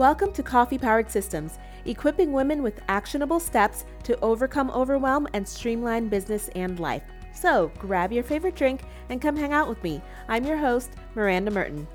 [0.00, 6.08] Welcome to Coffee Powered Systems, equipping women with actionable steps to overcome overwhelm and streamline
[6.08, 7.02] business and life.
[7.34, 10.00] So grab your favorite drink and come hang out with me.
[10.26, 11.86] I'm your host, Miranda Merton.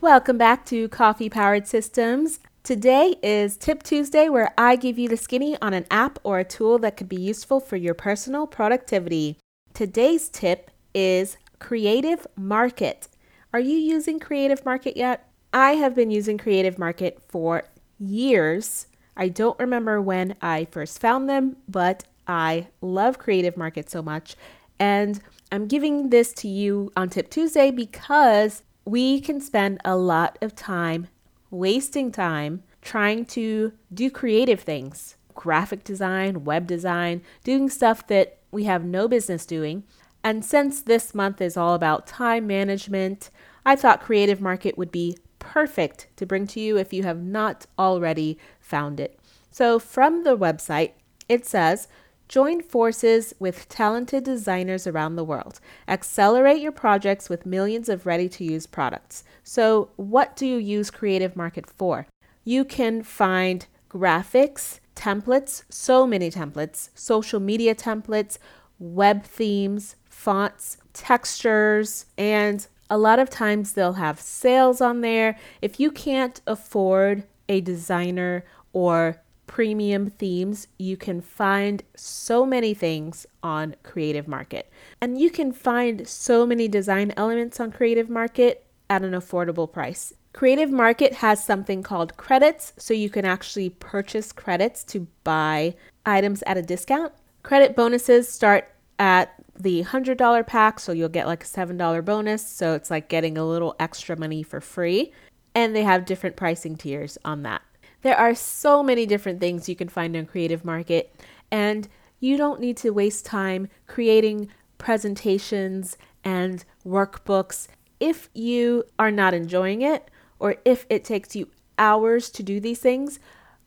[0.00, 2.40] Welcome back to Coffee Powered Systems.
[2.64, 6.44] Today is Tip Tuesday, where I give you the skinny on an app or a
[6.44, 9.38] tool that could be useful for your personal productivity.
[9.72, 13.06] Today's tip is Creative Market.
[13.52, 15.28] Are you using Creative Market yet?
[15.52, 17.64] I have been using Creative Market for
[17.98, 18.86] years.
[19.14, 24.36] I don't remember when I first found them, but I love Creative Market so much.
[24.78, 25.20] And
[25.50, 30.56] I'm giving this to you on Tip Tuesday because we can spend a lot of
[30.56, 31.08] time
[31.50, 38.64] wasting time trying to do creative things graphic design, web design, doing stuff that we
[38.64, 39.82] have no business doing.
[40.24, 43.30] And since this month is all about time management,
[43.66, 47.66] I thought Creative Market would be perfect to bring to you if you have not
[47.78, 49.18] already found it.
[49.50, 50.92] So, from the website,
[51.28, 51.88] it says
[52.32, 55.60] Join forces with talented designers around the world.
[55.86, 59.22] Accelerate your projects with millions of ready to use products.
[59.44, 62.06] So, what do you use Creative Market for?
[62.42, 68.38] You can find graphics, templates, so many templates, social media templates,
[68.78, 75.36] web themes, fonts, textures, and a lot of times they'll have sales on there.
[75.60, 83.26] If you can't afford a designer or premium themes, you can find so many things
[83.42, 84.70] on Creative Market.
[85.00, 90.12] And you can find so many design elements on Creative Market at an affordable price.
[90.32, 95.74] Creative Market has something called credits, so you can actually purchase credits to buy
[96.06, 97.12] items at a discount.
[97.42, 98.68] Credit bonuses start
[99.00, 103.38] at the $100 pack, so you'll get like a $7 bonus, so it's like getting
[103.38, 105.12] a little extra money for free.
[105.54, 107.62] And they have different pricing tiers on that.
[108.02, 111.14] There are so many different things you can find on Creative Market,
[111.50, 117.68] and you don't need to waste time creating presentations and workbooks
[118.00, 120.08] if you are not enjoying it
[120.40, 121.48] or if it takes you
[121.78, 123.20] hours to do these things.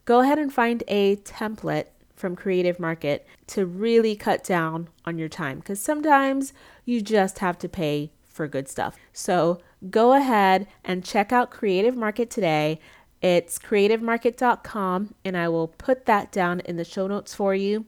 [0.04, 5.30] Go ahead and find a template from Creative Market to really cut down on your
[5.30, 6.54] time because sometimes
[6.86, 8.98] you just have to pay for good stuff.
[9.14, 9.60] So
[9.90, 12.80] go ahead and check out Creative Market today
[13.26, 17.86] it's creativemarket.com, and I will put that down in the show notes for you.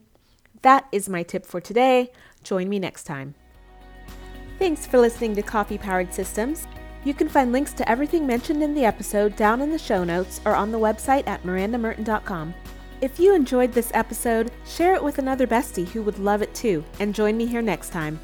[0.62, 2.10] That is my tip for today.
[2.42, 3.36] Join me next time.
[4.58, 6.66] Thanks for listening to Coffee Powered Systems.
[7.04, 10.40] You can find links to everything mentioned in the episode down in the show notes
[10.44, 12.52] or on the website at mirandamerton.com.
[13.00, 16.84] If you enjoyed this episode, share it with another bestie who would love it too,
[16.98, 18.18] and join me here next time.